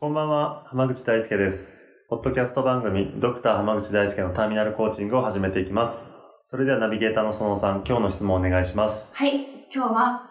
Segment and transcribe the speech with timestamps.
[0.00, 1.76] こんばんは、浜口大輔です。
[2.08, 6.06] ポッドキャスト番組、ドクター浜口大輔のターミナルコーチングを始めていきます。
[6.44, 9.12] それではナビゲーターの園さん、今日の質問をお願いします。
[9.16, 10.22] はい、今日は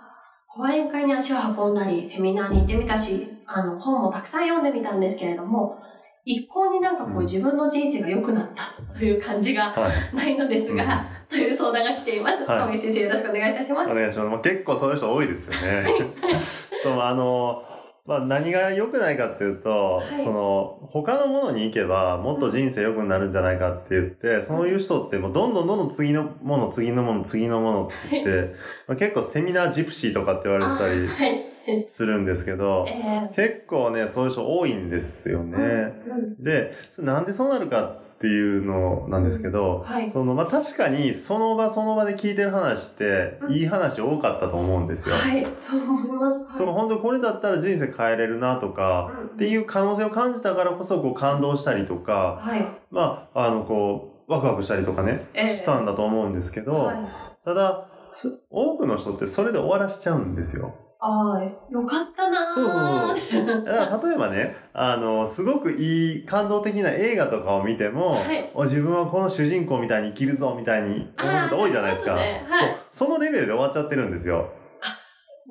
[0.47, 5.77] 講演会に足を運んだり、セミナーに行ってみたし、あの、本もたくさん読んでみたんですけれども、
[6.23, 10.15] 一向になんかこう自分の人生が良くなったという感じがはい。
[10.15, 12.45] ないのですが、という相談が来ています。
[12.45, 13.91] はい先生よろしくお願いいたします。
[13.91, 14.29] お願いします。
[14.29, 15.85] まあ、結構そういう人多いですよね。
[16.83, 17.63] そう、あの、
[18.07, 20.23] まあ、何が良くないかっていうと、はい。
[20.23, 28.55] その、他のものに行けば、もっと人生良くなるんじゃないかって言って、そういう人ってもうどんどんどんどん次のもの、次のもの、次のものって言って、
[28.87, 31.46] まあ、結構セミナージプシーとかって言われてたりあはい。
[31.87, 35.57] するんですけど、え結構ね、そういう人多いんですよね。
[35.57, 40.09] ーうんで、なんでそうなるかっていうのなんですけど、はい。
[40.09, 45.15] その、まあ、確かにその場その場で聞いてる話って、うんいい話多かったと思うんですよ。
[45.15, 46.45] はい、そう思います。
[46.45, 52.67] はい本当にこれだったら人生変えれるなとか、うんっていう可能性を感じたからこそこう感動したりとか、はい。
[52.89, 56.97] まあ、あの、こう、ワクワクしたりとかね、ええしたんだと思うんですけど、はい。
[57.45, 60.73] ただ、す多くの人ってそれで終わらしちゃうんですよ。
[60.99, 72.15] あーよかったなーそうそうそうだから例えばね、あの、すごくいい感動的な映画とかを見ても、はいお自分はこの主人公みたいに生きるぞみたいに思う人多いじゃないですか。
[72.15, 72.59] すねはい
[72.91, 73.07] そう。
[73.09, 74.51] そのレベルで終わっちゃってるんですよ。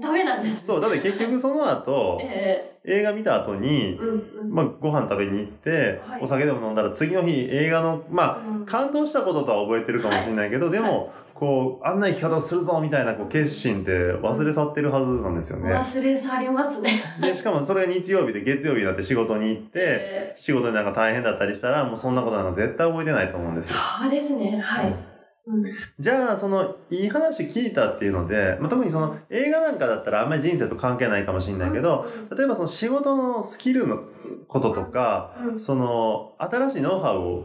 [0.00, 0.66] ダメなんです。
[0.66, 0.80] そう。
[0.80, 4.52] だって結局その後、え映画見た後にー、、うんうん。
[4.52, 15.74] まあご飯食べに行って、はいお酒でも飲んだら次の日映画の、まあうん感動したこととは覚えてるかもしれないけど、でも、こう、あんな生き方をするぞみたいなこう決心って忘れ去ってるはずなんですよね。
[15.74, 17.02] 忘れ去りますね。
[17.20, 23.78] で、しかもそれが日曜日で月曜日になって仕事に行って、え仕事でなんか大変だったりしたら、もうそんなことなんか絶対覚えてないと思うんですよ。
[24.00, 24.58] そうですね。
[24.58, 24.86] はい。
[24.90, 25.16] うん
[26.00, 32.04] じゃあ、その、いい話聞いたっていうので、まあ、特にその、映画なんかだったらあんまり人生と関係ないかもしれないけど、
[32.36, 34.00] 例えばその仕事のスキルの
[34.48, 37.44] こととか、うんその、新しいノウハウを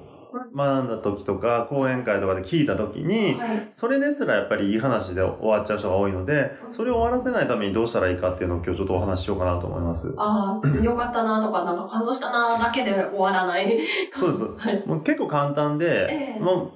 [0.55, 3.67] 学んだ時とか、講演会とかで聞いた時に、はい。
[3.71, 10.13] それですらやっぱりいい話で終わっちゃう人が多いので、それを終わらせないためにどうしたらいいかっていうのを今日ちょっとお話ししようかなと思います。
[10.17, 13.79] ああ、よかったなとか、なんか感動したなだけで終わらない。
[14.15, 14.43] そうです。
[14.57, 14.83] はい。
[14.87, 16.71] もう結構簡単で、ええもう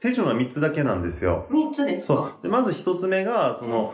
[0.00, 1.46] 手順は3つだけなんですよ。
[1.50, 2.14] 三つですか？
[2.14, 2.42] そう。
[2.42, 3.92] で、まず1つ目が、その、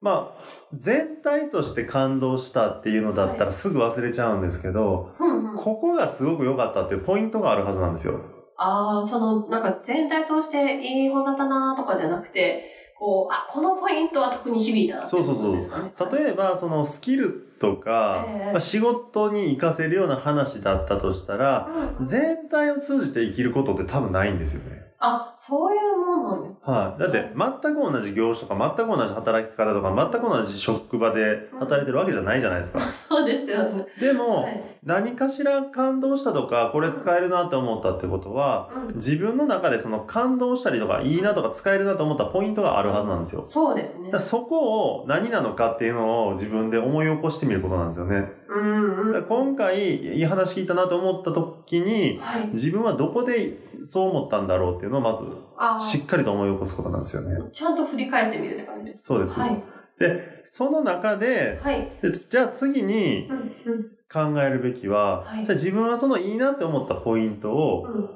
[0.00, 0.44] まあ、
[0.74, 5.10] 全体として感動したっていうのだったらすぐ忘れちゃうんですけど。
[5.58, 8.20] ここがすごく良かったっていうポイントがあるはずなんですよ。
[8.56, 16.22] ああ、その、なんか全体通していい本だったなとかじゃなくて、こう、あ、このポイントは特に響いたなっていそうそうそうことですかね。
[16.24, 21.68] 例えば、そのスキルとか、ええまあ、仕事に活かせるような話だったとしたら、
[21.98, 24.85] うん、全体を通じて生きることって多分ないんですよね。
[24.98, 27.00] あ、そういうもんなんですかはい。
[27.00, 32.80] だって、全く同じ業種とか、全く同じ働き方とか、全く同じ職場で働いてるわけじゃないじゃないですか。
[33.08, 33.86] そうですよね。
[34.00, 34.76] でも、はい。
[34.82, 38.94] 何かしら感動したとか、これ使えるなって思ったってことは、うん。
[38.94, 43.42] 自分の中でその感動したりとか、いいなとか使えるなと思ったポイントがあるはずなんですよ。
[43.42, 44.18] だそうですね。
[44.18, 48.32] そこを何なのかっていうのを自分で思い起こしてみることなんですよね。
[48.48, 49.24] うんうん。
[49.24, 52.48] 今回、いい話聞いたなと思った時に、はい。
[52.48, 55.24] 自分はどこでそう思ったんだろうっていうのをまず、
[55.56, 57.36] あしっかりと思い起こすことなんですよね。
[57.40, 59.04] あ、ちゃんと振り返ってみるって感じです。
[59.04, 59.38] そうです。
[59.38, 59.62] はい。
[59.98, 61.90] で、その中で、はい。
[62.02, 63.42] でじゃあ次にうんう
[63.78, 68.10] ん考えるべきは、はいじゃあ自分はそのいいなって思ったポイントを、うん。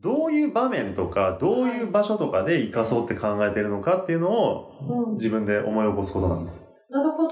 [0.00, 5.12] どういう場面とか、どういう場所とかで活かそうって考えてるのかっていうのをうん。
[5.14, 6.71] 自分で思い起こすことなんです。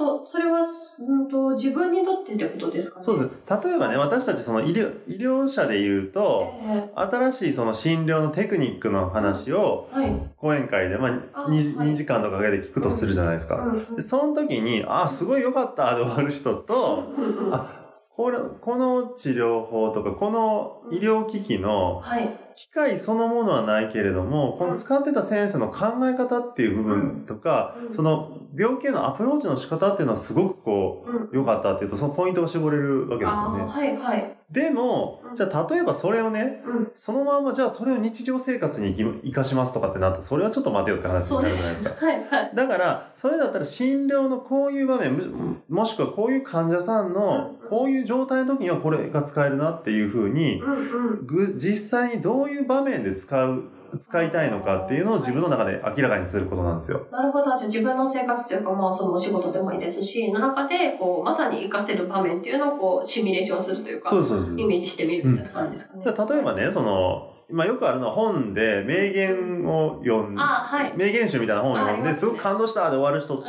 [0.00, 0.26] なるほど。
[0.26, 3.04] それは、うんと、自分にとってってことですかね？
[3.04, 3.30] そうです。
[3.66, 10.30] 例えばね、私たちその医療医療者で言うと、え新しいその診療のテクニックの話をーはい。
[10.36, 13.56] 講演会で、まあ、あ 2, はい2時間とかかけて聞くとするじゃないですか。
[13.56, 17.76] うんうんで、その時に、あ、すごい良かったで終わる人と、うんうんうんあ
[18.12, 22.38] これ、この治療法とか、この医療機器のはい。
[22.60, 33.64] 機械そのものはないけれども、この使ってた先生の考え方っていう部分とか、うんその病気へのアプローチの仕方っていうのはすごくこうんう、良かったっていうと、そのポイントが絞れるわけですよね。
[33.64, 34.36] はいはい。
[34.50, 36.90] でもう、んじゃあ例えばそれをね、うん。
[36.92, 41.90] そのままじゃあそれを日常生活に生かしますとかってなったら、それはちょっと待てよって話になるじゃないですか。
[41.96, 42.04] す。
[42.04, 42.52] はいはい。
[42.54, 51.26] だから、それだったら診療のこういう場面、ももしくはこういう患者さんのうんこういう状態の時にはこれが使えるなっていうふうに、うんうん。
[51.26, 53.64] ぐ実際にどういう場面で使う、
[53.98, 57.06] 使いたいのかっていうのを自分の中で明らかにすることなんですよ。
[57.10, 57.44] なるほど。
[57.46, 64.58] じゃあ自分の生活というか、まあそのお仕事でもいいですし、の中で、こう、まさに活かせる場面っていうのをこう、シミュレーションするというか、そうそうです。
[64.58, 66.04] イメージしてみるみたいな感じですかね。
[66.04, 70.92] だから例えばね、その、まあよくあるのは本で名言を読んあ、はい。
[70.96, 73.42] 名言集みたいな本を読んで、すごく感動したで終わる人と、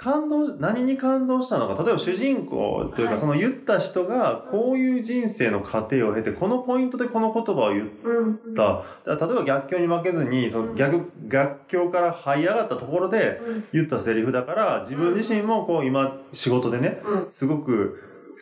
[0.00, 3.20] 感動、何に感動したのか、例えば主人公というか、はい。
[3.20, 8.54] その言った人が、こういう人生の過程を経て、このポイントでこの言葉を言っうんうん。
[8.54, 13.64] 例えば逆境に負けずに、その逆、逆境から這い上がったところでうん。
[13.72, 17.28] 言ったセリフだから、自分自身もこう今仕事でね、うん。
[17.28, 18.00] すごく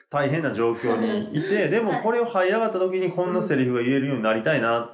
[0.08, 4.90] 大変な状況にいて、でもこれを這い上がった時にこんなセリフが言えるようになりたいな。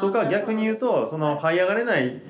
[0.00, 2.22] とか逆に言うと、その這い上がれない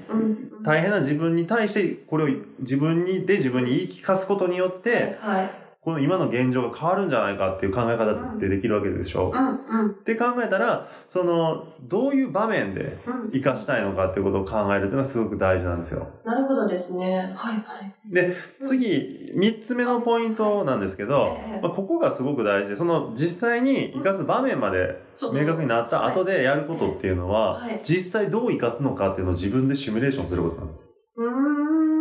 [0.65, 2.29] 大変な自分に対して、これを
[2.59, 5.17] 自分に、で自分に言い聞かすことによって。
[5.85, 9.33] この今の現状が変わるんじゃないかっていう考え方ってできるわけでしょ。
[9.35, 13.31] うんうんって考えたら、その、どういう場面でうん。
[13.31, 16.09] 活かしたいのかっていうことを考えるっていうのはすごく大事なんですよ。
[16.25, 17.33] なるほどですね。
[17.37, 18.13] はいはい。
[18.13, 25.03] で、次、三つ目のポイントなんですけどええ、まあ、ここがすごく大事で、その実際に活かす場面まで
[25.33, 30.89] 明確になった後でやることっていうのははい、実際どう活かすのかっていうのを自分でシミュレーションすることなんです。
[31.17, 31.92] うーん、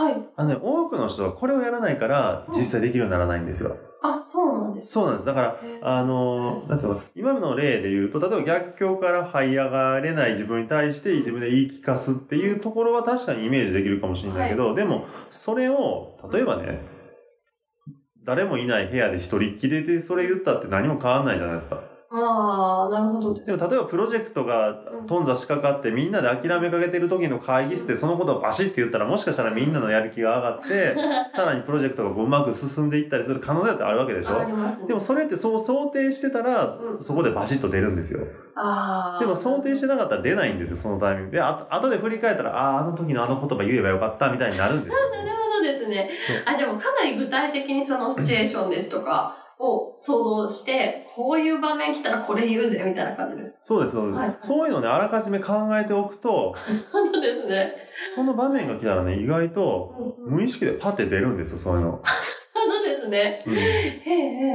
[0.00, 0.16] はい。
[0.34, 3.76] あのね、多くの人はこれをやらないから実際できるようにならないんですよ。
[4.02, 4.92] あ、そうなんです。
[4.92, 5.26] そうなんです。
[5.26, 16.80] だから、あの、なんていうの、今の例で言うと、例えば逆境から這い上がれない自分に対して自分で言い聞かすっていうところは確かにイメージできるかもしれないけど、でも、それを、例えばね、
[18.24, 21.89] 誰もいない部屋で一人っきりでそれ言ったって何も変わんないじゃないですか。
[22.12, 24.74] ああ、なるほどでも例えばプロジェクトが
[25.06, 30.96] 頓挫しかかってみんなで諦めかけてる時の会議室でそのことをバシッて言ったらもしかしたらみんなのやる気が上がって、
[31.30, 34.40] さらにプロジェクトがこううまく進んでいったりする可能性だってあるわけでしょ？
[34.40, 34.88] ありますね。
[34.88, 38.20] でもそれってそう想定してたら、うんそこでバシッと出るんですよ。
[38.56, 39.20] ああ。
[39.20, 41.40] でも想定してなかったら出ないんですよ、そのタイミングで。
[41.40, 44.98] あと後で振り返ったら、ああ、あの時のあの言葉言えばよかったみたいになるんですよ。
[45.16, 46.10] なるほどですね。
[46.44, 53.58] あ、じゃあもうかなり具体的にそのシチュエーションですとかを想像して、こういう場面来たらこれ言うぜみたいな感じです。
[53.60, 54.18] そうです、そうです。
[54.18, 56.54] はいそういうのをね、あらかじめ考えておくと、
[56.90, 57.72] 本当ですね。
[58.14, 61.90] その場面が来たらね、意外と無意識でパッて出るんですよ、そういうの。
[61.90, 62.02] 本
[62.68, 63.44] 当ですね。
[63.46, 63.54] うん。
[63.54, 64.02] へえ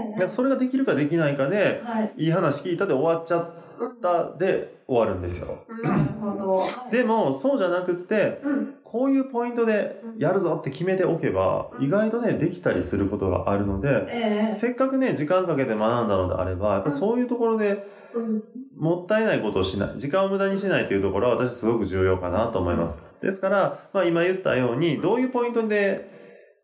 [0.10, 2.13] へだからそれができるかできないかで、はい。
[2.18, 3.65] いい話聞いたで終わっちゃっうん
[4.01, 5.63] たで終わるんですよ。
[5.83, 6.57] なるほど。
[6.57, 8.75] は いでも、そうじゃなくって、うん。
[8.83, 18.44] こういうポイントでやるぞって決めておけば、うん意外とね、できたりすることがあるので、ええせっかくね、時間かけて学んだのであれば、やっぱそういうところでうん。
[18.77, 23.06] もったいないことをしない、時間を無駄にしないというところは私すごく重要かなと思います。
[23.21, 26.15] ですから、まあ今言ったように、どういうポイントで、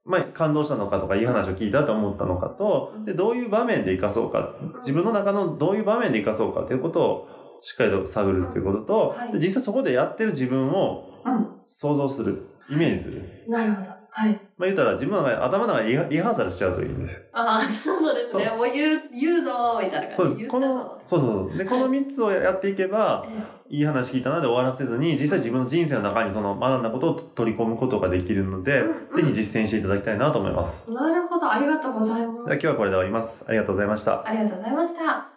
[0.06, 7.28] まあ感動したのかとか、いい話を聞いたと思ったのかと、で、どういう場面で活かそうか、自分の中のどういう場面で活かそうかということを
[7.62, 11.52] しっかりと探るっていうこととはい、で実際そこでやってる自分をうん。
[11.64, 13.22] 想像する、イメージする。
[13.48, 14.01] なるほど。
[14.14, 14.34] はい。
[14.58, 17.26] まあ言ったら自分の中で頭の中でリハーサルしちゃうといいんですよ。
[17.32, 18.50] ああ、そうですね。
[18.50, 20.48] もう言う、言うぞーみたいな感じそうです。
[20.50, 21.58] この、そうそうそう。
[21.58, 30.88] で、この3つをやっていけば、えいい話聞いたなで終わらせずに、実際自分の人生の中にその学んだことを取り込むことができるのでうんうん、ぜひ実践していただきたいなと思います。
[30.90, 31.50] えなるほど。
[31.50, 32.52] ありがとうございではます。
[32.52, 33.46] 今日はこれで終わります。
[33.48, 34.28] ありがとうございました。
[34.28, 35.30] ありがとうございました。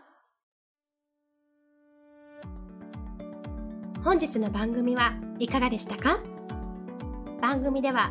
[4.02, 6.18] 本日の番組はいかがでしたか？
[7.40, 8.10] 番組では